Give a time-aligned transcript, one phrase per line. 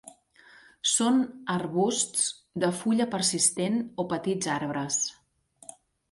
[0.91, 1.19] Són
[1.55, 2.23] arbusts
[2.63, 4.99] de fulla persistent o petits arbres.